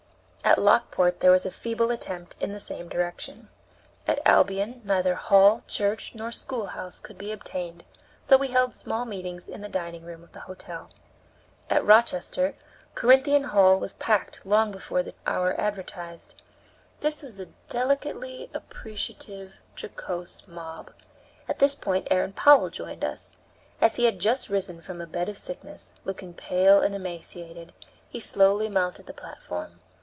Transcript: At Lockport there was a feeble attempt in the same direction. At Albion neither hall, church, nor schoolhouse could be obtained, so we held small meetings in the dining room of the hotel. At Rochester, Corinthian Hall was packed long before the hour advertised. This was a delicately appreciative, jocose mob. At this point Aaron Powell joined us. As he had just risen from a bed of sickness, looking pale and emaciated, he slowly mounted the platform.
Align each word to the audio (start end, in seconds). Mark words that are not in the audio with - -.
At 0.43 0.57
Lockport 0.57 1.19
there 1.21 1.31
was 1.31 1.45
a 1.45 1.51
feeble 1.51 1.91
attempt 1.91 2.35
in 2.41 2.51
the 2.51 2.59
same 2.59 2.89
direction. 2.89 3.47
At 4.07 4.19
Albion 4.25 4.81
neither 4.83 5.13
hall, 5.13 5.63
church, 5.67 6.13
nor 6.15 6.31
schoolhouse 6.31 6.99
could 6.99 7.17
be 7.17 7.31
obtained, 7.31 7.85
so 8.23 8.37
we 8.37 8.47
held 8.47 8.75
small 8.75 9.05
meetings 9.05 9.47
in 9.47 9.61
the 9.61 9.69
dining 9.69 10.03
room 10.03 10.23
of 10.23 10.31
the 10.33 10.41
hotel. 10.41 10.89
At 11.69 11.85
Rochester, 11.85 12.55
Corinthian 12.95 13.45
Hall 13.45 13.79
was 13.79 13.93
packed 13.93 14.43
long 14.45 14.71
before 14.71 15.03
the 15.03 15.13
hour 15.27 15.53
advertised. 15.61 16.33
This 17.01 17.21
was 17.21 17.39
a 17.39 17.45
delicately 17.69 18.49
appreciative, 18.53 19.57
jocose 19.79 20.47
mob. 20.47 20.91
At 21.47 21.59
this 21.59 21.75
point 21.75 22.07
Aaron 22.09 22.33
Powell 22.33 22.71
joined 22.71 23.05
us. 23.05 23.33
As 23.79 23.95
he 23.97 24.05
had 24.05 24.19
just 24.19 24.49
risen 24.49 24.81
from 24.81 24.99
a 24.99 25.07
bed 25.07 25.29
of 25.29 25.37
sickness, 25.37 25.93
looking 26.03 26.33
pale 26.33 26.81
and 26.81 26.95
emaciated, 26.95 27.73
he 28.09 28.19
slowly 28.19 28.69
mounted 28.69 29.05
the 29.05 29.13
platform. 29.13 29.79